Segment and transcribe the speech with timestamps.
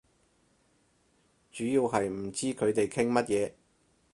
[1.51, 3.51] 主要係唔知佢哋傾乜嘢